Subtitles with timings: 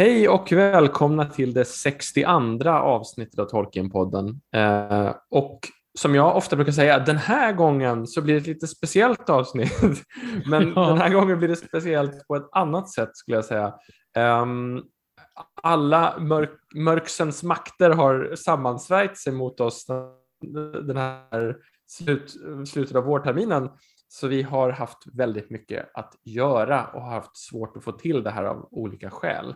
[0.00, 4.40] Hej och välkomna till det 62 avsnittet av Tolkienpodden.
[4.54, 5.60] Eh, och
[5.98, 9.72] som jag ofta brukar säga, den här gången så blir det ett lite speciellt avsnitt.
[10.46, 10.86] Men Ja.
[10.86, 13.74] den här gången blir det speciellt på ett annat sätt skulle jag säga.
[14.16, 14.82] Ehm,
[15.62, 19.86] alla mörk, mörksens makter har sammansvärjt sig mot oss
[20.86, 21.56] den här
[21.86, 22.34] slut,
[22.68, 23.68] slutet av vårterminen.
[24.12, 28.22] Så vi har haft väldigt mycket att göra och har haft svårt att få till
[28.22, 29.54] det här av olika skäl.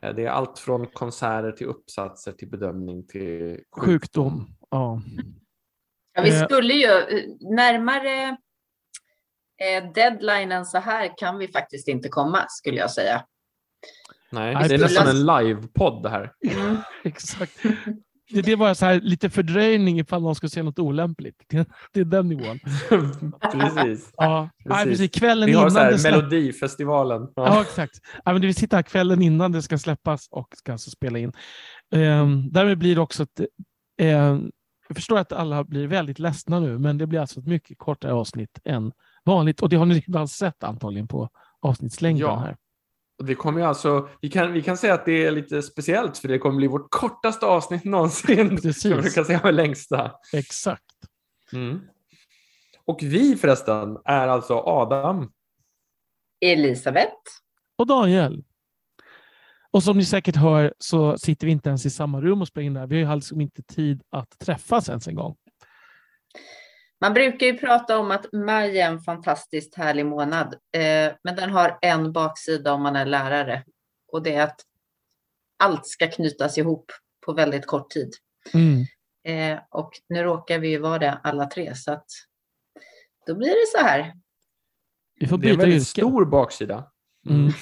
[0.00, 4.56] Eh, Det är allt från konserter till uppsatser till bedömning till Sjukdom.
[4.70, 5.02] Ja.
[6.14, 6.44] Ja, vi Eh.
[6.44, 8.36] skulle ju eh, närmare
[9.94, 13.24] deadlinen så här kan vi faktiskt inte komma skulle jag säga.
[14.30, 16.32] Nej, det är nästan en livepodd det här.
[17.04, 17.52] Exakt.
[18.30, 21.42] Det, det var så här lite fördröjning ifall någon skulle säga något olämpligt.
[21.48, 22.58] Det, det är den nivån.
[23.52, 24.10] precis.
[24.16, 24.84] Ja, Precis.
[24.84, 25.10] precis.
[25.20, 26.04] Kvällen Vi har innan så här släpps.
[26.16, 27.28] Melodifestivalen.
[27.36, 27.94] Ja, exakt.
[28.24, 31.32] Ja, men vi sitter här kvällen innan det ska släppas och ska alltså spela in.
[31.94, 33.40] Um, därmed blir det också ett...
[34.00, 34.50] ehm,
[34.88, 38.12] jag förstår att alla blir väldigt ledsna nu, men det blir alltså ett mycket kortare
[38.12, 38.92] avsnitt än
[39.24, 39.60] vanligt.
[39.62, 41.28] Och det har ni redan sett antagligen på
[41.60, 42.36] avsnittslängden Ja.
[42.38, 42.56] här.
[43.18, 46.18] Och det kommer ju alltså, vi, kan, vi kan säga att det är lite speciellt
[46.18, 48.56] för det kommer bli vårt kortaste avsnitt någonsin.
[48.62, 48.84] Precis.
[48.84, 50.12] Jag brukar säga med längsta.
[50.32, 50.84] Exakt.
[51.52, 51.80] Mm.
[52.84, 55.32] Och vi förresten är alltså Adam.
[56.40, 57.16] Elisabeth.
[57.76, 58.44] Och Daniel.
[59.70, 62.66] Och som ni säkert hör så sitter vi inte ens i samma rum och spelar
[62.66, 62.86] in det här.
[62.86, 65.36] Vi har ju alltså inte tid att träffas ens en gång.
[67.00, 71.50] Man brukar ju prata om att maj är en fantastiskt härlig månad, eh, men den
[71.50, 73.64] har en baksida om man är lärare
[74.12, 74.60] och det är att
[75.58, 76.92] allt ska knytas ihop
[77.26, 78.10] på väldigt kort tid.
[78.54, 78.84] Mm.
[79.24, 82.06] Eh, och nu råkar vi ju vara det alla tre så att
[83.26, 84.12] då blir det så här.
[85.20, 86.00] Vi får Det är en byta väldigt yrke.
[86.00, 86.90] stor baksida.
[87.30, 87.52] Mm.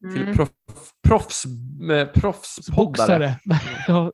[0.00, 0.36] Till Mm.
[0.36, 0.48] proff,
[1.08, 1.44] proffs,
[1.92, 3.34] eh, Proffsboxare.
[3.88, 4.10] Ja.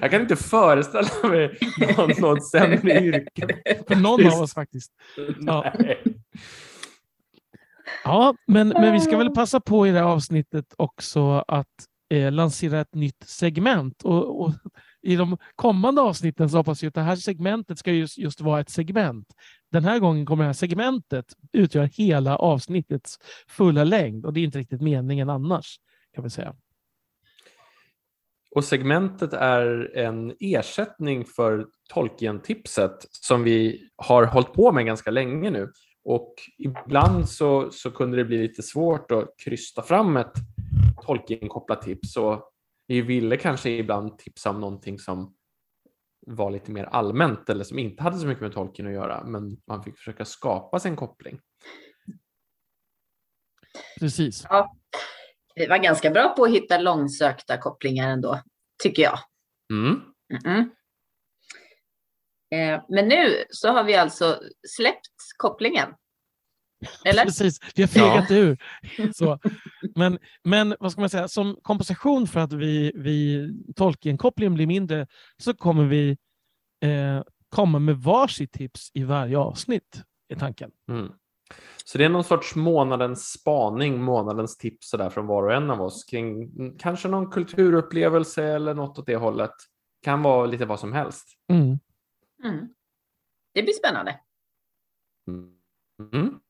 [0.00, 1.58] Jag kan inte föreställa mig
[1.96, 3.46] någon, någon sämre yrke.
[3.88, 4.92] för någon av oss faktiskt.
[5.40, 5.72] Ja.
[8.04, 11.66] Ja, men, men vi ska väl passa på i det här avsnittet också att
[12.14, 14.02] eh, lansera ett nytt segment.
[14.02, 14.52] Och, och
[15.02, 18.60] i de kommande avsnitten så hoppas jag att det här segmentet ska just, just vara
[18.60, 19.26] ett segment.
[19.72, 24.44] Den här gången kommer det här segmentet utgöra hela avsnittets fulla längd och det är
[24.44, 25.80] inte riktigt meningen annars.
[26.14, 26.54] kan vi säga.
[28.50, 35.50] Och segmentet är en ersättning för Tolkien-tipset som vi har hållit på med ganska länge
[35.50, 35.72] nu.
[36.04, 40.32] Och ibland så, så kunde det bli lite svårt att krysta fram ett
[41.06, 42.16] Tolkien-kopplat tips.
[42.16, 42.50] Och
[42.88, 45.34] vi ville kanske ibland tipsa om någonting som
[46.26, 49.24] var lite mer allmänt eller som inte hade så mycket med Tolkien att göra.
[49.24, 51.40] Men man fick försöka skapa sig en koppling.
[54.00, 54.46] Precis.
[55.54, 58.42] Vi var ganska bra på att hitta långsökta kopplingar ändå,
[58.82, 59.18] tycker jag.
[59.72, 60.00] Mm.
[60.32, 60.70] Mm-mm.
[62.50, 65.94] Eh, men nu så har vi alltså släppt kopplingen.
[67.04, 67.24] Eller?
[67.24, 68.58] Precis, vi har fegat ur.
[69.14, 69.38] Så.
[69.94, 75.06] Men, men vad ska man säga, som kompensation för att vi, vi Tolkien-kopplingen blir mindre
[75.36, 76.10] så kommer vi
[76.84, 80.70] eh, komma med varsitt tips i varje avsnitt, är tanken.
[80.90, 81.12] Mm.
[81.84, 85.80] Så det är någon sorts månadens spaning, månadens tips sådär från var och en av
[85.80, 89.54] oss kring mm, kanske någon kulturupplevelse eller något åt det hållet.
[90.02, 91.26] Kan vara lite vad som helst.
[91.52, 91.78] Mm.
[92.44, 92.68] Mm.
[93.54, 94.20] Det blir spännande.
[95.98, 96.40] Mm.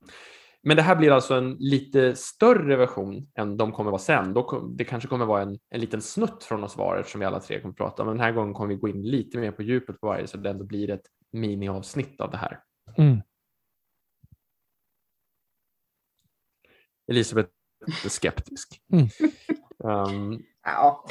[0.62, 4.34] Men det här blir alltså en lite större version än de kommer vara sen.
[4.34, 7.40] Då det kanske kommer vara en, en liten snutt från oss var eftersom vi alla
[7.40, 8.04] tre kommer prata.
[8.04, 10.36] Men den här gången kommer vi gå in lite mer på djupet på varje så
[10.38, 12.60] det ändå blir ett miniavsnitt av det här.
[12.96, 13.20] Mm.
[17.10, 17.50] Elisabeth
[18.04, 18.80] är skeptisk.
[18.92, 19.08] Mm.
[19.84, 21.04] Um, Ja,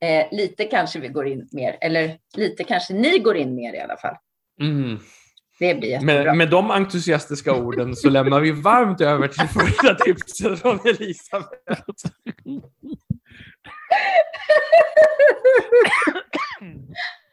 [0.00, 3.80] eh, lite kanske vi går in mer, eller lite kanske ni går in mer i
[3.80, 4.16] alla fall.
[4.60, 4.98] mm.
[5.58, 6.24] Det blir jättebra.
[6.24, 12.04] Med, med de entusiastiska orden så lämnar vi varmt över till första tipset från Elisabeth.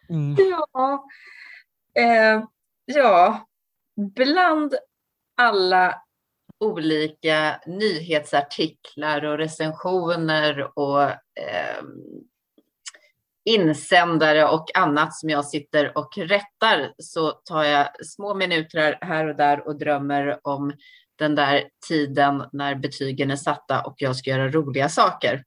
[0.10, 0.36] Mm.
[0.38, 1.06] Ja,
[2.00, 2.44] eh,
[2.86, 3.48] ja,
[4.16, 4.76] bland
[5.38, 6.02] alla
[6.60, 11.84] olika nyhetsartiklar och recensioner och eh,
[13.46, 19.36] insändare och annat som jag sitter och rättar så tar jag små minuter här och
[19.36, 20.74] där och drömmer om
[21.16, 25.44] den där tiden när betygen är satta och jag ska göra roliga saker.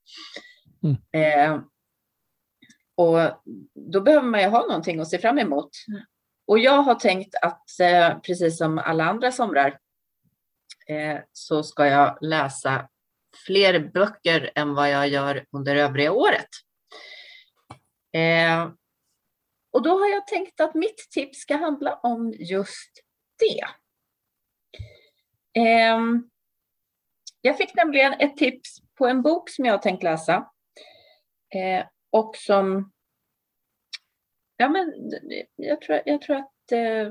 [0.82, 0.96] Mm.
[1.12, 1.60] Eh,
[2.96, 3.42] och
[3.74, 5.70] då behöver man ju ha någonting att se fram emot.
[6.46, 9.78] Och jag har tänkt att, eh, precis som alla andra somrar,
[10.88, 12.88] eh, så ska jag läsa
[13.46, 16.48] fler böcker än vad jag gör under övriga året.
[18.16, 18.70] Eh,
[19.72, 22.92] och då har jag tänkt att mitt tips ska handla om just
[23.38, 23.64] det.
[25.60, 26.00] Eh,
[27.40, 30.50] jag fick nämligen ett tips på en bok som jag har tänkt läsa
[31.54, 32.92] eh, och som
[34.56, 34.92] Ja, men
[35.56, 37.10] jag tror, jag tror att eh,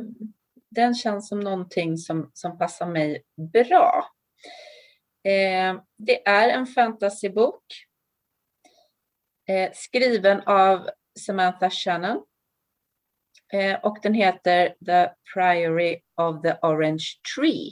[0.70, 3.24] den känns som någonting som, som passar mig
[3.54, 4.10] bra.
[5.24, 7.64] Eh, det är en fantasybok
[9.48, 10.90] eh, skriven av
[11.20, 12.26] Samantha Shannon
[13.54, 17.06] eh, och den heter The Priory of the Orange
[17.36, 17.72] Tree.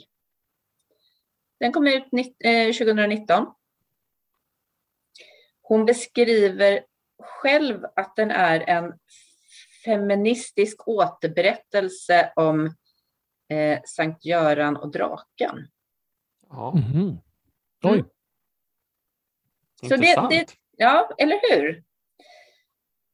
[1.60, 2.04] Den kom ut
[2.78, 3.42] 2019.
[3.42, 3.48] Eh,
[5.62, 6.84] Hon beskriver
[7.22, 8.98] själv att den är en
[9.84, 12.66] feministisk återberättelse om
[13.48, 15.68] eh, Sankt Göran och draken.
[16.48, 16.72] Ja.
[16.72, 17.16] Mm.
[17.82, 17.98] Oj.
[17.98, 18.06] Mm.
[19.88, 21.82] Så det, det, ja, eller hur?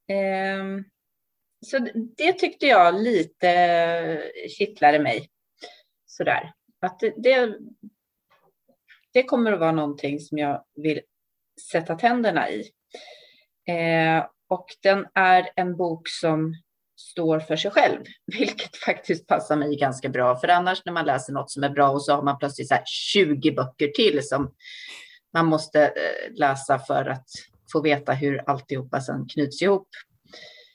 [0.09, 0.65] Eh,
[1.67, 1.79] så
[2.17, 5.31] det tyckte jag lite kittlade mig.
[6.07, 6.53] Sådär.
[6.81, 7.59] Att det, det,
[9.13, 11.01] det kommer att vara någonting som jag vill
[11.73, 12.71] sätta tänderna i.
[13.69, 16.55] Eh, och den är en bok som
[16.97, 18.05] står för sig själv,
[18.39, 20.37] vilket faktiskt passar mig ganska bra.
[20.37, 22.77] För annars när man läser något som är bra och så har man plötsligt så
[22.87, 24.55] 20 böcker till som
[25.33, 27.29] man måste eh, läsa för att
[27.73, 29.89] få veta hur alltihopa sen knyts ihop.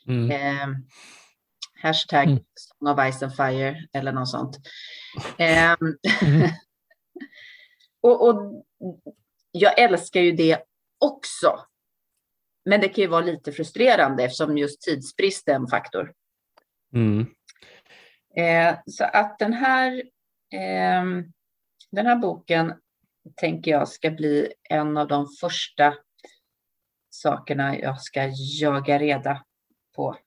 [0.08, 0.32] Mm.
[0.32, 0.68] Eh,
[1.82, 2.40] hashtag mm.
[2.56, 4.58] Song of Ice and Fire eller något sånt.
[5.38, 5.98] Eh, mm.
[8.02, 8.64] och, och
[9.52, 10.64] jag älskar ju det
[11.00, 11.66] också.
[12.66, 16.14] Men det kan ju vara lite frustrerande eftersom just tidsbrist är en faktor.
[16.94, 17.26] Mm.
[18.38, 20.04] Eh, så att den här,
[20.54, 21.04] eh,
[21.92, 22.74] den här boken
[23.36, 25.96] tänker jag ska bli en av de första
[27.10, 28.32] sakerna jag ska
[28.62, 29.46] jaga reda
[29.96, 30.18] på.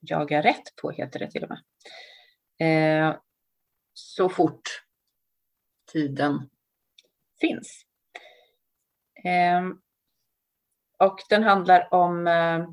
[0.00, 1.60] Jaga rätt på heter det till och med.
[2.60, 3.16] Eh,
[3.92, 4.84] så fort
[5.92, 6.50] tiden
[7.40, 7.84] finns.
[9.24, 9.68] Eh,
[10.98, 12.68] och den handlar om, eh,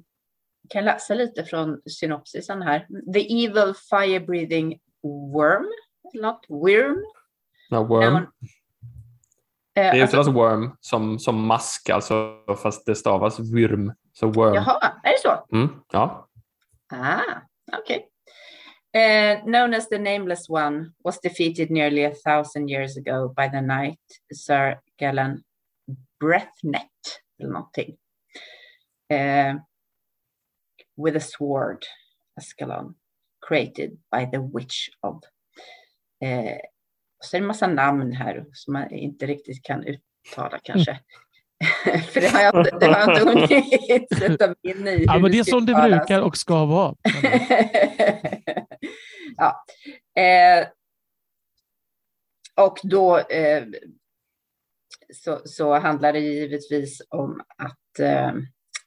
[0.70, 2.88] kan läsa lite från synopsisen här.
[3.14, 4.80] The evil fire breathing
[5.34, 5.68] worm,
[6.14, 7.04] not worm.
[7.72, 8.28] No, worm.
[9.78, 13.94] Um, det är alltså, alltså worm som, som mask, alltså, fast det stavas worm.
[14.14, 14.54] Så worm.
[14.54, 15.46] Jaha, är det så?
[15.52, 16.30] Mm, ja.
[16.94, 17.22] Ah,
[17.78, 17.98] okej.
[17.98, 18.10] Okay.
[18.96, 23.62] Uh, known as the Nameless One, was defeated nearly a thousand years ago by the
[23.62, 24.00] knight
[24.34, 25.44] Sir Galan
[26.20, 27.98] Breathnet, eller någonting.
[29.10, 29.54] uh,
[30.98, 31.86] with a sword,
[32.38, 32.96] Ascalon,
[33.42, 35.24] created by the witch of.
[36.22, 36.58] Eh,
[37.26, 41.00] så är det en massa namn här som man inte riktigt kan uttala kanske.
[42.14, 45.04] För det har jag, det har jag inte hunnit sätta mig in i.
[45.08, 46.96] Ja, men det är som det brukar och ska vara.
[49.38, 49.64] ja.
[50.22, 50.68] Eh,
[52.56, 53.64] och då eh,
[55.14, 58.34] så, så handlar det givetvis om att eh,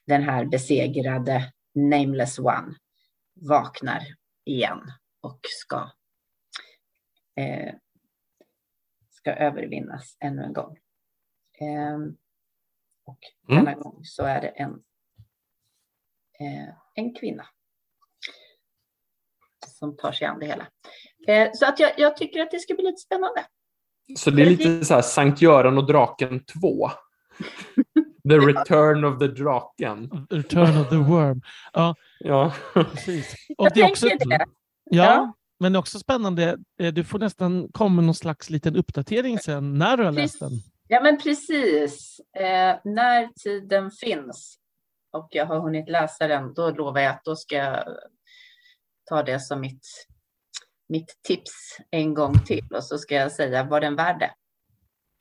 [0.07, 2.75] den här besegrade Nameless One
[3.41, 4.01] vaknar
[4.45, 4.91] igen
[5.21, 5.91] och ska,
[7.39, 7.73] eh,
[9.19, 10.77] ska övervinnas ännu en gång.
[11.59, 11.97] Eh,
[13.05, 13.65] och mm.
[13.65, 14.71] denna gång så är det en,
[16.39, 17.45] eh, en kvinna
[19.67, 20.67] som tar sig an det hela.
[21.27, 23.45] Eh, så att jag, jag, tycker att det ska bli lite spännande.
[24.17, 26.89] Så det är lite så här Sankt Göran och draken 2?
[28.29, 30.27] The Return of the Draken.
[30.29, 31.41] Return of the Worm.
[31.73, 32.53] Ja, ja.
[32.73, 33.35] precis.
[33.57, 34.45] Och det är också, det.
[34.83, 36.57] Ja, ja, men också spännande.
[36.79, 40.51] Eh, du får nästan komma någon slags liten uppdatering sen när du har läst den.
[40.87, 42.19] Ja, men precis.
[42.35, 44.59] Eh, när tiden finns
[45.11, 47.83] och jag har hunnit läsa den, då lovar jag att då ska jag
[49.05, 49.87] ta det som mitt,
[50.89, 54.31] mitt tips en gång till och så ska jag säga vad den värd det.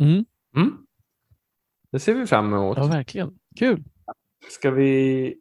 [0.05, 0.25] Mm.
[0.57, 0.87] Mm.
[1.91, 2.79] Det ser vi fram emot.
[2.79, 3.39] Ja, verkligen.
[3.57, 3.85] Kul.
[4.51, 5.35] Ska vi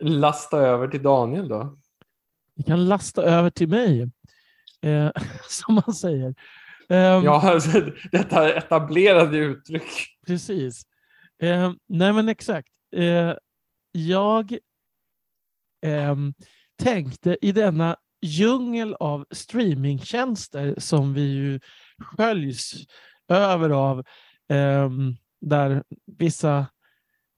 [0.00, 1.78] lasta över till Daniel då?
[2.54, 4.10] Vi kan lasta över till mig,
[4.84, 5.10] eh,
[5.48, 6.34] som man säger.
[6.88, 10.08] Um, ja, alltså, detta etablerade uttryck.
[10.26, 10.82] Precis.
[11.42, 12.68] Eh, nej, men exakt.
[12.96, 13.34] Eh,
[13.92, 14.58] jag
[15.86, 16.34] ehm,
[16.82, 21.60] tänkte i denna djungel av streamingtjänster som vi ju
[21.98, 22.74] sköljs
[23.28, 24.04] över av
[24.48, 25.82] um, där
[26.18, 26.66] vissa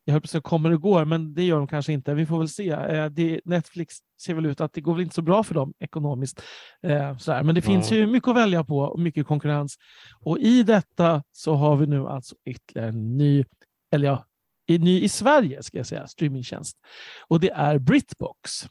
[0.06, 2.14] jag höll på att säga kommer och går, men det gör de kanske inte.
[2.14, 2.70] Vi får väl se.
[2.70, 5.74] Eh, det, Netflix ser väl ut att det går väl inte så bra för dem
[5.78, 6.42] ekonomiskt.
[6.82, 7.42] Eh, sådär.
[7.42, 9.76] Men det finns ju mycket att välja på och mycket konkurrens.
[10.20, 13.44] Och i detta så har vi nu alltså ytterligare en ny,
[13.92, 14.26] eller ja,
[14.66, 16.76] i, ny i Sverige ska jag säga, streamingtjänst.
[17.28, 18.68] Och det är Britbox.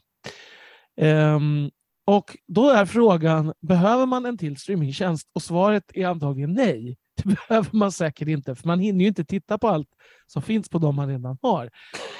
[1.00, 1.70] Um,
[2.06, 5.30] och då är frågan, behöver man en till streamingtjänst?
[5.34, 6.96] Och svaret är antagligen nej.
[7.26, 9.88] Det behöver man säkert inte, för man hinner ju inte titta på allt
[10.26, 11.70] som finns på de man redan har.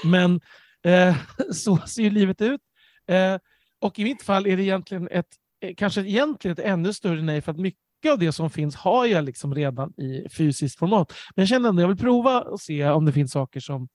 [0.04, 0.40] Men
[0.84, 1.16] eh,
[1.52, 2.60] så ser ju livet ut.
[3.08, 3.38] Eh,
[3.80, 5.26] och i mitt fall är det egentligen ett,
[5.60, 9.06] eh, kanske egentligen ett ännu större nej, för att mycket av det som finns har
[9.06, 11.12] jag liksom redan i fysiskt format.
[11.34, 13.88] Men jag känner ändå att jag vill prova och se om det finns saker som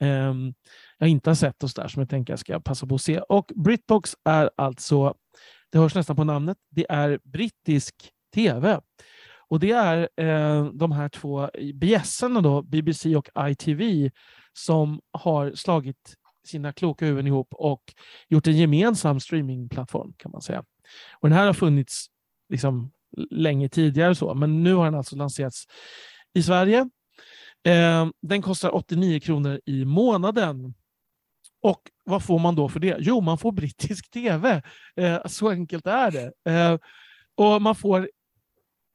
[0.00, 0.34] eh,
[0.98, 3.02] jag inte har sett och så där, som jag tänker jag ska passa på att
[3.02, 3.18] se.
[3.18, 5.14] Och Britbox är alltså,
[5.72, 7.94] det hörs nästan på namnet, det är brittisk
[8.34, 8.80] tv.
[9.48, 14.10] Och det är eh, de här två bjässarna då, BBC och ITV,
[14.52, 16.14] som har slagit
[16.46, 17.82] sina kloka huvuden ihop och
[18.28, 20.64] gjort en gemensam streamingplattform kan man säga.
[21.20, 22.06] Och den här har funnits
[22.48, 22.92] liksom
[23.30, 25.64] länge tidigare, så, men nu har den alltså lanserats
[26.34, 26.90] i Sverige.
[27.66, 30.74] Eh, den kostar 89 kronor i månaden.
[31.62, 32.96] Och vad får man då för det?
[32.98, 34.62] Jo, man får brittisk tv.
[34.96, 36.52] Eh, så enkelt är det.
[36.52, 36.78] Eh,
[37.34, 38.10] och man får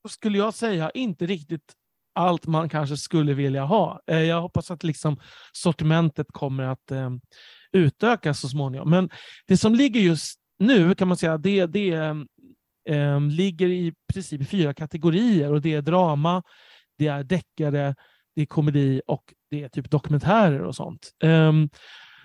[0.09, 1.73] skulle jag säga, inte riktigt
[2.15, 4.01] allt man kanske skulle vilja ha.
[4.07, 5.19] Eh, jag hoppas att liksom
[5.51, 7.21] sortimentet kommer att ehm,
[7.71, 8.89] utökas så småningom.
[8.89, 9.09] Men
[9.47, 11.91] det som ligger just nu kan man säga, det, det
[12.89, 16.43] äm, ligger i princip i fyra kategorier och det är drama,
[16.97, 17.95] det är deckare,
[18.35, 21.11] det är komedi och det är typ dokumentärer och sånt.
[21.23, 21.69] Äm,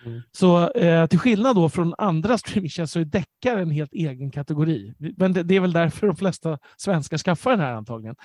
[0.07, 0.23] Mm.
[0.33, 4.95] Så eh, till skillnad då från andra streamingtjänster så är deckare en helt egen kategori.
[5.17, 8.17] Men det, det, är väl därför de flesta svenskar skaffar den här antagligen.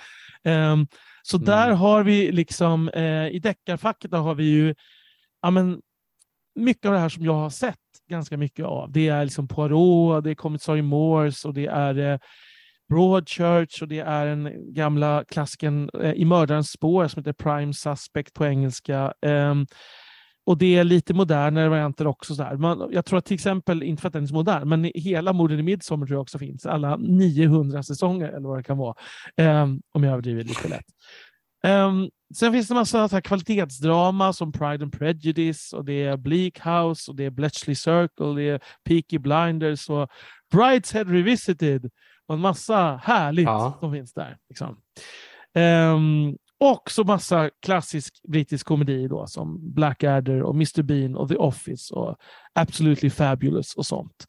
[0.44, 0.76] Eh,
[1.22, 1.46] så mm.
[1.46, 4.74] där har vi liksom, eh, i deckarfacket har vi ju
[5.42, 5.80] ja, men,
[6.54, 7.76] mycket av det här som jag har sett
[8.10, 8.92] ganska mycket av.
[8.92, 12.18] Det är liksom Poirot, det är Commissarie Morse och det är eh,
[12.88, 18.34] Broadchurch och det är den gamla klassiken eh, I mördarens spår som heter Prime Suspect
[18.34, 19.14] på engelska.
[19.26, 19.66] Um,
[20.44, 22.34] och det är lite modernare varianter också.
[22.34, 24.90] Så Man, jag tror att till exempel, inte för att den är så modern, men
[24.94, 26.66] hela Morden i Midsommar tror jag också finns.
[26.66, 28.94] Alla 900 säsonger eller vad det kan vara.
[29.36, 30.86] Um, om jag överdriver lite lätt.
[31.64, 36.16] Um, sen finns det massa så här kvalitetsdrama som Pride and Prejudice och det är
[36.16, 40.08] Bleak House och det är Bletchley Circle, det är Peaky Blinders och
[40.52, 41.90] Brideshead Revisited
[42.26, 43.76] och en massa härligt ja.
[43.80, 44.36] som finns där.
[44.48, 44.76] Liksom.
[45.54, 51.36] Um, och så massa klassisk brittisk komedi då, som Blackadder och Mr Bean och The
[51.36, 52.16] Office och
[52.52, 54.26] Absolutely Fabulous och sånt.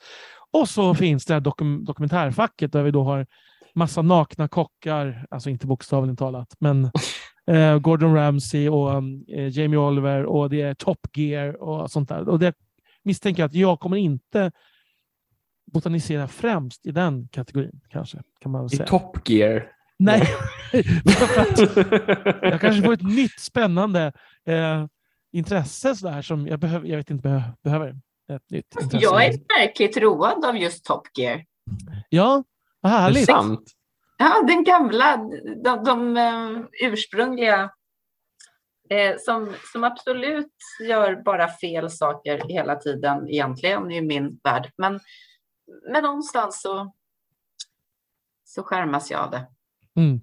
[0.52, 3.28] Och så finns det här dokum dokumentärfacket där vi då har
[3.76, 6.92] massa nakna kockar, alltså inte bokstavligt talat, men
[7.48, 12.10] eh, Gordon Ramsay och um, eh, Jamie Oliver och det är Top Gear och sånt
[12.10, 12.30] där.
[12.30, 12.56] Och det
[13.04, 14.52] misstänker jag att jag kommer inte
[15.72, 18.18] botanisera främst i den kategorin kanske.
[18.40, 18.84] Kan man säga.
[18.84, 19.72] I Top Gear?
[20.04, 20.28] Nej,
[22.42, 24.14] jag kanske får ett nytt spännande
[24.48, 24.86] eh,
[25.32, 27.96] intresse sådär, som jag, behöver, jag vet inte behöver, behöver
[28.34, 29.06] ett nytt intresse.
[29.06, 31.44] Jag är märkligt road av just Top Gear.
[32.10, 32.44] Ja,
[32.82, 33.26] vad härligt.
[33.26, 33.72] Sant.
[34.18, 35.18] Ja, den gamla,
[35.64, 37.72] de, de um, ursprungliga
[38.90, 40.54] eh, som, som absolut
[40.88, 44.72] gör bara fel saker hela tiden egentligen i min värld.
[44.78, 45.00] Men,
[45.92, 46.94] men någonstans så,
[48.44, 49.48] så skärmas jag av det.
[49.98, 50.22] Mm.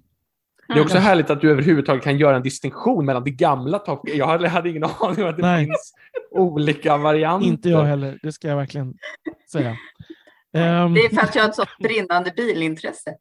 [0.67, 1.07] Det är också mm.
[1.07, 4.83] härligt att du överhuvudtaget kan göra en distinktion mellan det gamla Top Jag hade ingen
[4.99, 5.65] aning om att det Nej.
[5.65, 5.93] finns
[6.31, 7.47] olika varianter.
[7.47, 8.93] Inte jag heller, det ska jag verkligen
[9.51, 9.69] säga.
[10.53, 13.15] Um, det är för att jag har ett sånt brinnande bilintresse.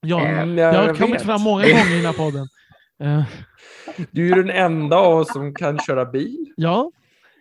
[0.00, 2.48] Ja, uh, det har kommit fram många gånger i den här podden.
[3.02, 3.22] Uh.
[4.10, 6.52] Du är den enda av oss som kan köra bil.
[6.56, 6.90] Ja.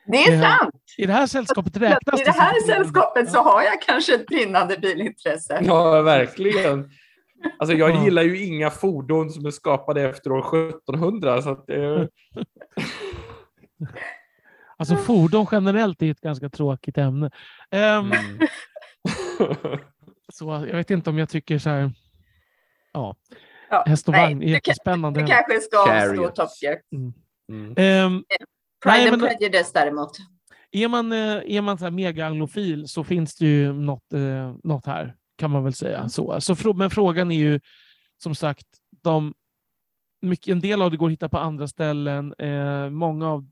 [0.08, 0.76] Det är sant.
[0.98, 4.78] I det här sällskapet räknas I det här sällskapet så har jag kanske ett brinnande
[4.78, 5.62] bilintresse.
[5.64, 6.90] Ja, verkligen.
[7.60, 11.42] Alltså jag gillar ju inga fordon som är skapade efter år 1700.
[11.42, 12.04] Så att, eh...
[14.78, 17.32] Alltså fordon generellt är ett ganska tråkigt ämne.
[17.72, 18.12] Um, mm.
[20.34, 21.92] så jag vet inte om jag tycker så här.
[22.94, 23.16] Ja,
[23.70, 25.22] ja häst och vagn är jättespännande.
[25.22, 26.78] Du kanske ska avstå Top Gear.
[26.96, 27.14] Mm.
[27.52, 28.06] Mm.
[28.06, 28.24] Um,
[28.84, 30.12] Pride and Prejudice däremot.
[30.72, 34.56] Är man, eh, är man så här mega anglofil så finns det ju något, eh,
[34.64, 36.10] något här kan man väl säga.
[36.10, 37.60] Så, så, men frågan är ju
[38.18, 38.68] som sagt,
[39.04, 39.34] de,
[40.22, 42.34] mycket, en del av det går att hitta på andra ställen.
[42.40, 43.50] Eh, många av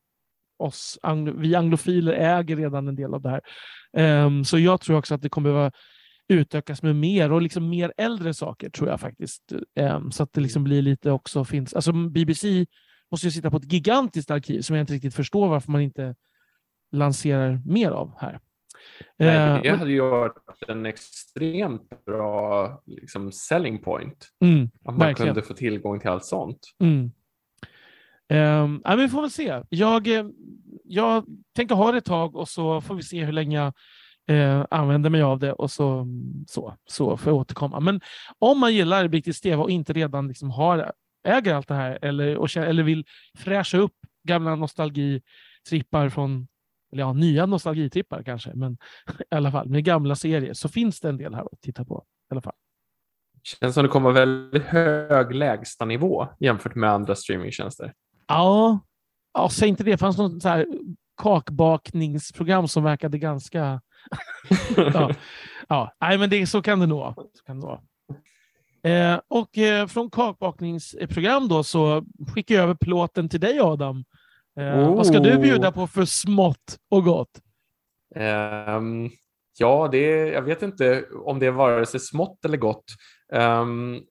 [0.57, 3.41] oss, anglo, vi anglofiler äger redan en del av det här.
[3.97, 5.71] Eh, så jag tror också att det kommer behöva
[6.27, 9.53] utökas med mer och liksom mer äldre saker tror jag faktiskt.
[9.75, 12.65] Eh, så att det liksom blir lite också finns, alltså BBC
[13.11, 16.15] måste ju sitta på ett gigantiskt arkiv som jag inte riktigt förstår varför man inte
[16.91, 18.39] lanserar mer av här.
[19.17, 20.35] Nej, Eh, det hade ju varit
[20.67, 24.27] en extremt bra liksom, selling point.
[24.43, 25.33] mm, Att man Verkligen.
[25.33, 26.59] kunde få tillgång till allt sånt.
[26.79, 27.11] mm.
[28.27, 29.61] Ja, men vi får väl se.
[29.69, 30.25] Jag, eh,
[30.83, 31.25] jag
[31.55, 33.73] tänker ha det ett tag och så får vi se hur länge jag
[34.37, 36.07] eh, använder mig av det och så,
[36.47, 37.79] så, så får jag återkomma.
[37.79, 38.01] Men
[38.39, 40.91] om man gillar brittisk tv och inte redan liksom har,
[41.27, 43.05] äger allt det här eller, och, eller vill
[43.37, 43.95] fräscha upp
[44.27, 46.47] gamla nostalgitrippar från
[46.93, 48.77] eller ja, nya nostalgitrippar kanske, men
[49.31, 52.03] i alla fall med gamla serier så finns det en del här att titta på.
[52.31, 52.53] I alla fall.
[53.43, 57.93] Känns som det kommer väldigt hög lägstanivå jämfört med andra streamingtjänster.
[58.27, 58.79] Ja,
[59.33, 59.91] ja säg inte det.
[59.91, 60.65] Det fanns något så här
[61.21, 63.81] kakbakningsprogram som verkade ganska...
[64.77, 65.12] ja.
[65.69, 67.13] Ja, nej, men det, så kan det nog vara.
[67.13, 67.79] Så kan det vara.
[68.83, 74.03] Eh, och eh, från kakbakningsprogram då så skickar jag över plåten till dig Adam.
[74.60, 75.41] Eh, Vad ska du Oh.
[75.41, 77.39] bjuda på för smått och gott?
[78.15, 79.10] Ehm,
[79.57, 82.86] ja, det jag vet inte om det är vare sig smått eller gott.
[83.33, 84.01] Ehm,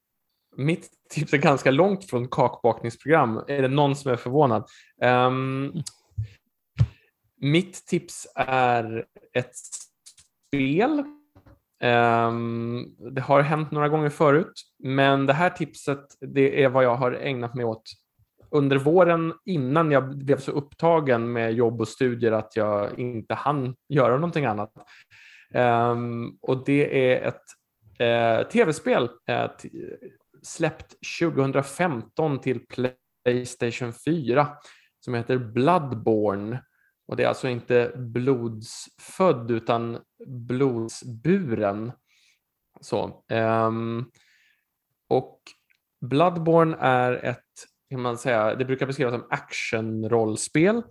[0.56, 3.44] mitt tips är ganska långt från kakbakningsprogram.
[3.48, 4.64] Är det någon som är förvånad?
[5.02, 5.72] Ehm,
[7.40, 9.52] mitt tips är ett
[10.48, 11.02] spel.
[11.82, 16.96] Ehm, det har hänt några gånger förut, men det här tipset det är vad jag
[16.96, 17.82] har ägnat mig åt
[18.52, 23.74] under våren innan jag blev så upptagen med jobb och studier att jag inte hann
[23.88, 24.72] göra någonting annat.
[25.54, 27.42] Um, och det är ett
[28.00, 29.70] uh, tv-spel uh,
[30.42, 32.60] släppt 2015 till
[33.24, 34.48] Playstation 4
[35.00, 36.62] som heter Bloodborne.
[37.06, 41.92] Och det är alltså inte blodsfödd utan blodsburen.
[42.80, 44.10] Så, um,
[45.08, 45.40] och
[46.02, 50.82] Bloodborne är ett, kan man säga, det brukar beskrivas som actionrollspel.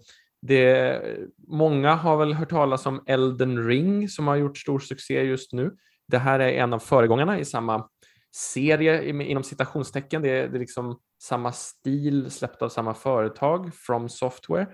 [0.42, 1.02] Det,
[1.48, 5.72] många har väl hört talas om Elden Ring som har gjort stor succé just nu.
[6.08, 7.90] Det här är en av föregångarna i samma
[8.36, 10.22] serie inom citationstecken.
[10.22, 14.68] Det är, det är liksom samma stil släppt av samma företag, From Software.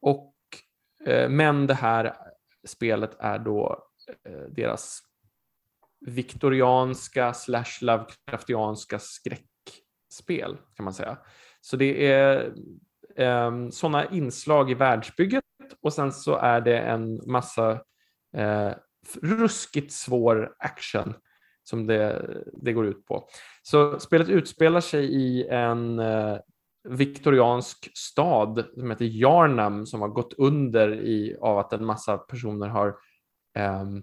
[0.00, 0.34] Och,
[1.06, 2.14] eh, men det här
[2.66, 3.84] spelet är då
[4.28, 5.00] eh, deras
[6.06, 11.18] viktorianska slash Lovecraftianska skräckspel kan man säga.
[11.60, 12.52] Så det är
[13.16, 15.44] eh, sådana inslag i världsbygget
[15.82, 17.70] och sen så är det en massa
[18.36, 18.72] eh,
[19.22, 21.14] ruskigt svår action
[21.62, 23.28] som det, det går ut på.
[23.62, 26.38] Så spelet utspelar sig i en eh,
[26.88, 32.68] viktoriansk stad som heter Yarnam som har gått under i, av att en massa personer
[32.68, 32.96] har
[33.54, 34.02] ehm,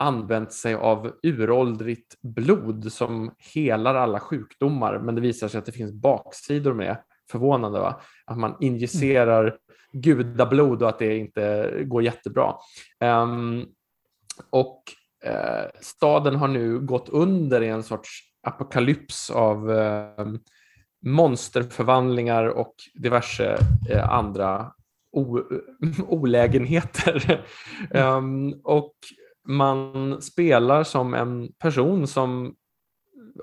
[0.00, 4.98] använt sig av uråldrigt blod som helar alla sjukdomar.
[4.98, 6.96] Men det visar sig att det finns baksidor med.
[7.30, 8.00] Förvånande va?
[8.24, 9.56] Att man injicerar
[9.92, 12.54] gudablod och att det inte går jättebra.
[13.00, 13.66] Um,
[14.50, 14.82] och
[15.26, 20.34] uh, staden har nu gått under i en sorts apokalyps av uh,
[21.06, 23.58] monsterförvandlingar och diverse
[23.90, 24.72] uh, andra
[26.08, 27.44] olägenheter.
[27.90, 28.94] um, och
[29.46, 32.54] man spelar som en person som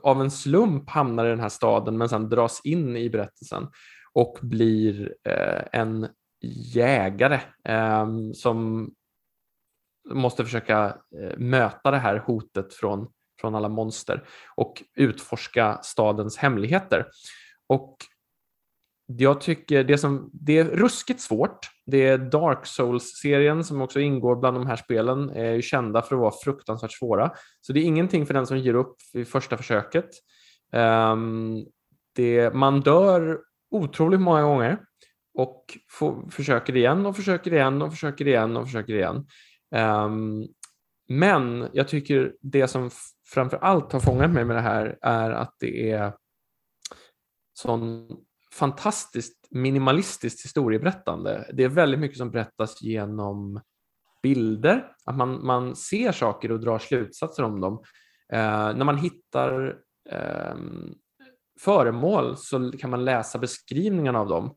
[0.03, 3.67] av en slump hamnar i den här staden men sen dras in i berättelsen
[4.13, 6.07] och blir eh, en
[6.73, 8.89] jägare eh, som
[10.09, 13.07] måste försöka eh, möta det här hotet från,
[13.41, 14.23] från alla monster
[14.55, 17.05] och utforska stadens hemligheter.
[17.67, 17.97] Och
[19.05, 21.69] jag tycker det som det är ruskigt svårt.
[21.85, 26.15] Det är Dark Souls-serien som också ingår bland de här spelen är ju kända för
[26.15, 27.31] att vara fruktansvärt svåra.
[27.61, 30.09] Så det är ingenting för den som ger upp vid första försöket.
[30.71, 31.65] Um,
[32.15, 33.39] det, man dör
[33.71, 34.79] otroligt många gånger
[35.33, 39.27] och får, försöker igen och försöker igen och försöker igen och försöker igen.
[39.75, 40.47] Um,
[41.09, 42.89] men jag tycker det som
[43.33, 46.13] framför allt har fångat mig med det här är att det är
[47.53, 48.07] sån
[48.53, 51.49] fantastiskt minimalistiskt historieberättande.
[51.53, 53.61] Det är väldigt mycket som berättas genom
[54.23, 57.83] bilder, att man, man ser saker och drar slutsatser om dem.
[58.33, 59.77] Eh, när man hittar
[60.09, 60.55] eh,
[61.59, 64.55] föremål så kan man läsa beskrivningarna av dem.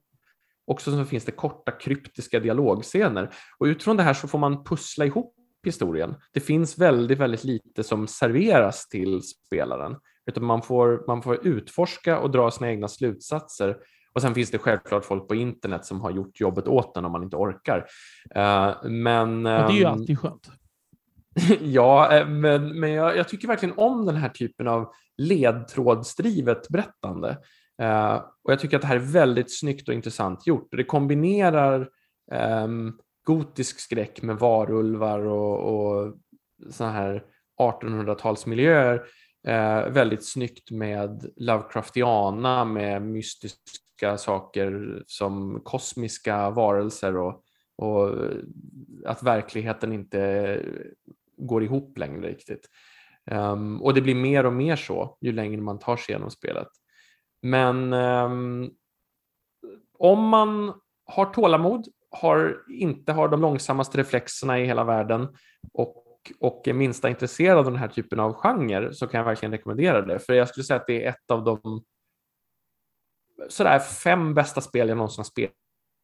[0.67, 5.05] Också så finns det korta kryptiska dialogscener och utifrån det här så får man pussla
[5.05, 6.15] ihop historien.
[6.33, 12.19] Det finns väldigt, väldigt lite som serveras till spelaren utan man får, man får utforska
[12.19, 13.77] och dra sina egna slutsatser.
[14.13, 17.13] Och sen finns det självklart folk på internet som har gjort jobbet åt en om
[17.13, 17.87] man inte orkar.
[18.35, 20.51] Eh, men, det är ju ehm, alltid skönt.
[21.61, 27.39] ja, eh, men, men jag, jag tycker verkligen om den här typen av ledtrådsdrivet berättande.
[27.83, 30.69] Uh, och Jag tycker att det här är väldigt snyggt och intressant gjort.
[30.71, 31.89] Det kombinerar
[32.65, 36.15] um, gotisk skräck med varulvar och, och
[36.71, 37.25] såna här
[37.61, 39.01] 1800-talsmiljöer
[39.47, 47.43] Eh, väldigt snyggt med Lovecraftiana med mystiska saker som kosmiska varelser och,
[47.77, 48.15] och
[49.05, 50.63] att verkligheten inte
[51.37, 52.69] går ihop längre riktigt.
[53.31, 56.69] Um, och det blir mer och mer så ju längre man tar sig igenom spelet.
[57.43, 58.71] Men um,
[59.99, 65.29] om man har tålamod, har, inte har de långsammaste reflexerna i hela världen
[65.73, 66.06] och,
[66.41, 70.03] och är minsta intresserad av den här typen av genre så kan jag verkligen rekommendera
[70.03, 70.19] det.
[70.19, 71.85] För jag skulle säga att det är ett av de
[73.49, 75.53] sådär fem bästa spel jag någonsin har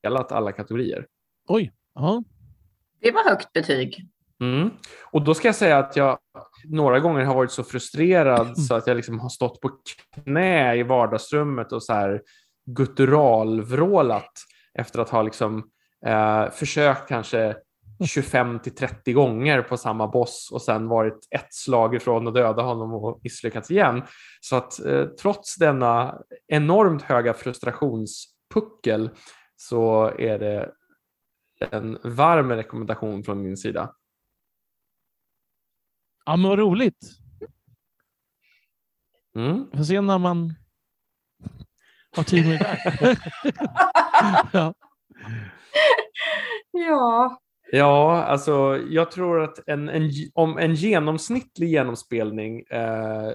[0.01, 1.07] spelat alla kategorier.
[1.49, 2.23] Oj, ja.
[3.01, 4.09] Det var högt betyg.
[4.41, 4.71] Mm.
[5.11, 6.19] Och då ska jag säga att jag
[6.65, 8.55] några gånger har varit så frustrerad mm.
[8.69, 9.71] så att jag liksom har stått på
[10.15, 12.23] knä i vardagsrummet och så här
[12.67, 14.33] gutturalvrålat
[14.79, 15.71] efter att ha liksom,
[16.07, 17.57] eh, försökt kanske
[18.07, 22.63] 25 till 30 gånger på samma boss och sen varit ett slag ifrån att döda
[22.63, 24.03] honom och misslyckats igen.
[24.41, 29.11] Så att eh, trots denna enormt höga frustrationspuckel
[29.57, 30.73] så är det
[31.71, 33.95] en varm rekommendation från min sida.
[36.25, 37.19] Ja, men vad roligt.
[39.37, 39.71] Mm.
[39.71, 40.55] Får se när man
[42.17, 43.17] har tid med det
[44.53, 44.75] ja.
[46.73, 47.39] ja.
[47.75, 53.33] Ja, alltså jag tror att en, en, om en genomsnittlig genomspelning eh,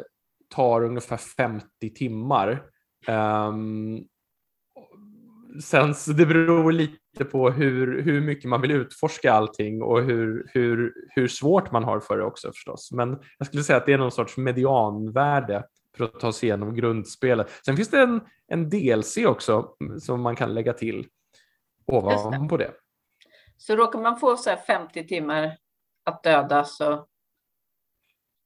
[0.56, 2.63] tar ungefär 50 timmar.
[3.08, 4.04] Um,
[5.63, 10.93] sen det beror lite på hur, hur mycket man vill utforska allting och hur, hur,
[11.10, 12.91] hur svårt man har för det också förstås.
[12.91, 15.63] Men jag skulle säga att det är någon sorts medianvärde
[15.97, 17.50] för att ta sig igenom grundspelet.
[17.65, 19.69] Sen finns det en, en DLC också
[20.00, 21.08] som man kan lägga till
[21.86, 22.71] ovanpå det.
[23.58, 25.58] Så råkar man få så 50 timmar
[26.06, 27.08] att döda så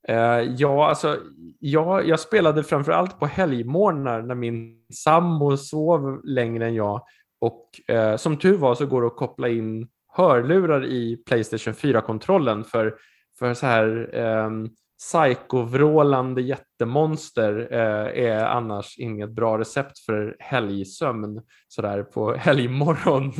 [0.10, 1.18] Uh, ja, alltså,
[1.60, 7.02] ja, jag spelade framförallt på helgmorgnar när min sambo sov längre än jag.
[7.42, 12.64] Och uh, som tur var så går det att koppla in hörlurar i Playstation 4-kontrollen
[12.64, 12.96] för,
[13.40, 14.70] för så här um,
[15.02, 23.34] psykovrålande jättemonster uh, är annars inget bra recept för helgsömn sådär på helgmorgon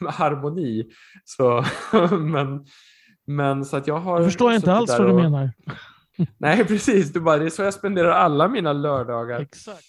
[0.00, 0.90] med harmoni.
[1.24, 1.64] Så,
[2.10, 2.66] men,
[3.26, 4.16] men så att jag har...
[4.16, 5.50] Jag förstår inte alls vad du menar.
[6.38, 7.12] Nej, precis.
[7.12, 9.40] Du bara, det är så jag spenderar alla mina lördagar.
[9.40, 9.84] Exakt.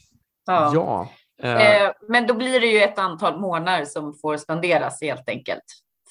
[0.46, 0.72] Ja.
[0.74, 1.10] ja.
[1.50, 5.64] Eh, men då blir det ju ett antal månader som får spenderas helt enkelt.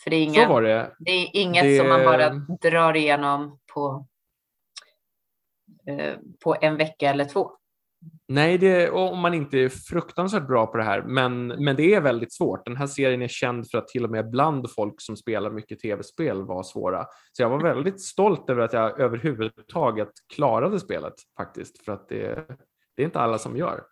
[0.05, 0.93] För det är, inga, så var det.
[0.99, 1.79] det är inget det...
[1.79, 2.31] som man bara
[2.71, 4.05] drar igenom på, eh,
[6.45, 7.51] på en vecka eller två.
[8.29, 12.01] Nej, det, om man inte är fruktansvärt bra på det här, men, men det är
[12.01, 12.67] väldigt svårt.
[12.67, 15.81] Den här serien är känd för att till och med bland folk som spelar mycket
[15.81, 17.07] tv-spel var svåra.
[17.33, 22.47] Så jag var väldigt stolt över att jag överhuvudtaget klarade spelet faktiskt, för att det,
[22.97, 23.83] det är inte alla som gör.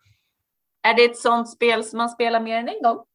[0.87, 3.05] Är det ett sånt spel som man spelar mer än en gång?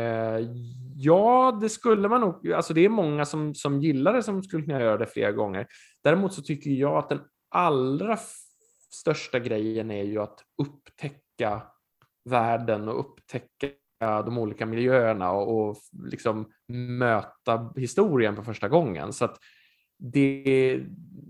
[0.00, 0.48] Eh,
[0.96, 2.52] ja, det skulle man nog.
[2.52, 5.66] Alltså det är många som, som gillar det som skulle kunna göra det flera gånger.
[6.04, 7.20] Däremot så tycker jag att den
[7.54, 8.18] allra
[8.90, 11.62] största grejen är ju att upptäcka
[12.30, 13.68] världen och upptäcka
[14.00, 19.12] de olika miljöerna och, och liksom möta historien för första gången.
[19.12, 19.38] Så att
[19.98, 20.84] det,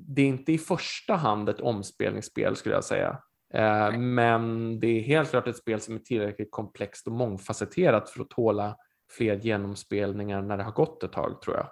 [0.09, 3.19] det är inte i första hand ett omspelningsspel skulle jag säga.
[3.55, 8.21] Eh, men det är helt klart ett spel som är tillräckligt komplext och mångfacetterat för
[8.21, 8.77] att tåla
[9.17, 11.69] fler genomspelningar när det har gått ett tag tror jag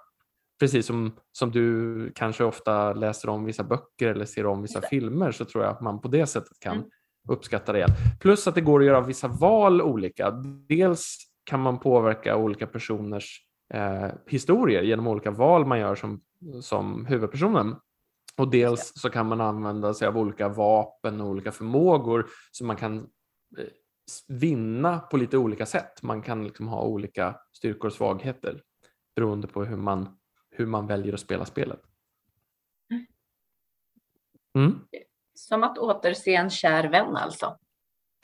[0.59, 5.31] precis som, som du kanske ofta läser om vissa böcker eller ser om vissa filmer
[5.31, 6.89] så tror jag att man på det sättet kan mm.
[7.29, 7.91] uppskatta det igen.
[8.19, 10.31] Plus att det går att göra vissa val olika.
[10.69, 13.39] Dels kan man påverka olika personers
[13.73, 16.21] eh, historier genom olika val man gör som,
[16.61, 17.75] som huvudpersonen.
[18.37, 22.75] Och dels så kan man använda sig av olika vapen och olika förmågor så man
[22.75, 22.97] kan
[23.57, 23.65] eh,
[24.27, 26.03] vinna på lite olika sätt.
[26.03, 28.61] Man kan liksom ha olika styrkor och svagheter
[29.15, 30.17] beroende på hur man
[30.55, 31.79] hur man väljer att spela spelet.
[34.57, 34.79] Mm.
[35.33, 37.57] Som att återse en kär vän alltså.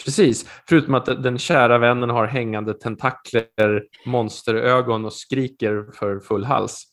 [0.06, 6.84] Precis, förutom att den kära vännen har hängande tentakler, monsterögon och skriker för full hals.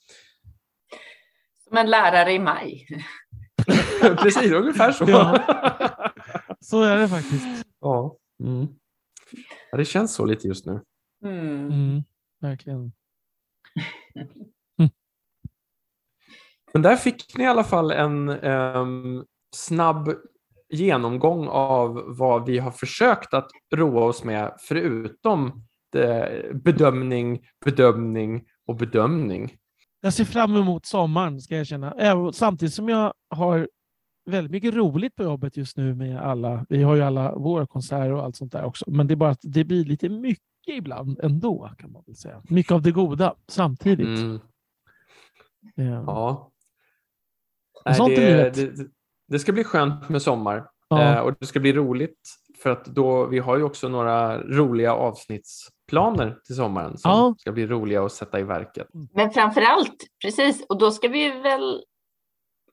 [1.69, 2.87] Som en lärare i maj.
[4.01, 5.05] Precis, ungefär så.
[5.09, 5.39] Ja.
[6.61, 7.67] Så är det faktiskt.
[7.81, 8.17] Ja.
[8.41, 8.67] Mm.
[9.71, 10.81] ja, det känns så lite just nu.
[11.25, 11.67] Mm.
[11.71, 12.05] Mm,
[12.41, 12.93] verkligen.
[16.77, 20.13] Men där fick ni i alla fall en um, snabb
[20.71, 25.65] genomgång av vad vi har försökt att roa oss med förutom
[26.53, 29.55] bedömning, bedömning och bedömning.
[30.01, 32.33] Jag ser fram emot sommaren, ska jag känna.
[32.33, 33.69] Samtidigt som jag har
[34.31, 36.67] väldigt mycket roligt på jobbet just nu med alla.
[36.69, 39.43] Vi har ju alla vårkonserter och allt sånt där också, men det är bara att
[39.43, 42.43] det blir lite mycket ibland ändå, kan man väl säga.
[42.49, 44.19] Mycket av det goda samtidigt.
[44.19, 44.41] Mm.
[45.75, 46.05] Ja.
[46.07, 46.53] ja.
[47.87, 48.87] Nej, det, det,
[49.29, 51.15] det, ska bli skönt med sommar ja.
[51.15, 52.21] eh, och det ska bli roligt
[52.63, 57.35] för att då, vi har ju också några roliga avsnittsplaner till sommaren som ja.
[57.39, 58.89] ska bli roliga att sätta i verket.
[59.15, 61.83] Men framför allt, precis, och då ska vi väl,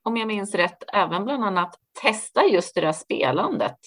[0.03, 3.77] om jag minns rätt, även bland annat testa just det där spelandet.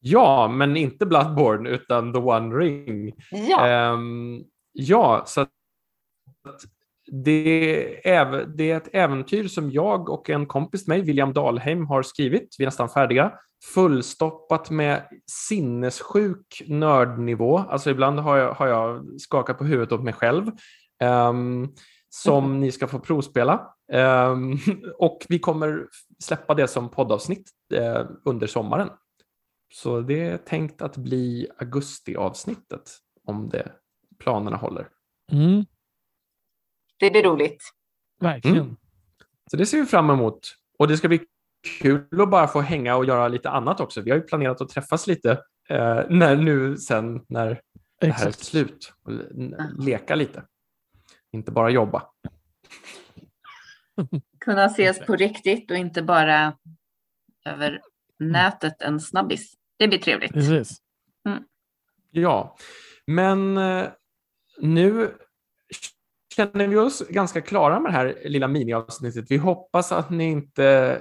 [0.00, 3.12] Ja, men inte Bloodborne utan The One Ring.
[3.30, 5.50] Ja, um, ja så att
[7.12, 11.86] det är, det är ett äventyr som jag och en kompis med mig, William Dahlheim,
[11.86, 12.56] har skrivit.
[12.58, 13.32] Vi är nästan färdiga.
[13.74, 15.02] Fullstoppat med
[15.48, 17.58] sinnessjuk nördnivå.
[17.58, 20.46] Alltså ibland har jag, har jag skakat på huvudet åt mig själv.
[21.02, 21.74] Um,
[22.10, 22.60] som mm.
[22.60, 23.74] ni ska få provspela.
[23.92, 24.58] Um,
[24.98, 25.86] och vi kommer
[26.18, 28.88] släppa det som poddavsnitt uh, under sommaren.
[29.74, 32.90] Så det är tänkt att bli augustiavsnittet
[33.24, 33.72] om det
[34.18, 34.88] planerna håller.
[35.32, 35.64] Mm.
[36.98, 37.62] Det blir roligt.
[38.20, 38.58] Verkligen.
[38.58, 38.76] Mm.
[39.50, 40.54] Så det ser vi fram emot.
[40.78, 41.20] Och det ska bli
[41.80, 44.00] kul att bara få hänga och göra lite annat också.
[44.00, 45.30] Vi har ju planerat att träffas lite
[45.68, 47.60] eh, när, nu sen när Exakt.
[48.00, 48.92] det här är slut.
[49.02, 49.12] Och
[49.78, 50.42] leka lite.
[51.32, 52.02] Inte bara jobba.
[54.40, 56.56] Kunna ses på riktigt och inte bara
[57.44, 57.80] över
[58.18, 59.54] nätet en snabbis.
[59.76, 60.32] Det blir trevligt.
[60.32, 60.78] Precis.
[61.28, 61.44] Mm.
[62.10, 62.56] Ja,
[63.06, 63.88] men eh,
[64.60, 65.14] nu
[66.38, 69.24] känner vi oss ganska klara med det här lilla miniavsnittet.
[69.28, 70.98] Vi hoppas att ni inte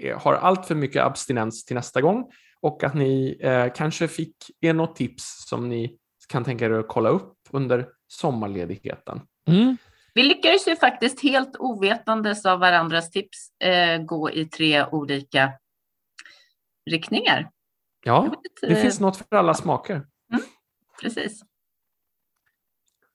[0.00, 4.36] eh, har allt för mycket abstinens till nästa gång och att ni eh, kanske fick
[4.60, 5.98] er något tips som ni
[6.28, 9.20] kan tänka er att kolla upp under sommarledigheten.
[9.48, 9.76] Mm.
[10.14, 15.52] Vi lyckades ju faktiskt helt ovetandes av varandras tips eh, gå i tre olika
[16.90, 17.50] riktningar.
[18.04, 19.94] Ja, det finns något för alla smaker.
[19.94, 20.44] Mm,
[21.02, 21.42] precis.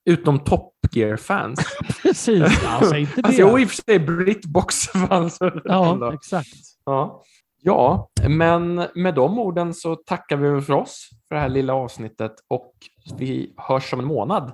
[0.04, 0.44] Utom
[0.92, 1.60] Top Gear-fans.
[2.02, 3.26] Precis, alltså inte det.
[3.26, 5.38] Alltså, jo, i och för sig Britbox-fans.
[5.64, 6.48] ja, exakt.
[6.84, 7.22] Ja.
[7.62, 12.34] ja, men med de orden så tackar vi för oss för det här lilla avsnittet
[12.48, 12.72] och
[13.16, 14.52] vi hörs om en månad.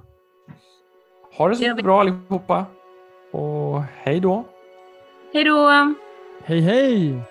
[1.39, 2.67] Ha det så bra allihopa
[3.33, 4.45] och hej då.
[5.33, 5.95] Hej då.
[6.45, 7.23] Hej hej.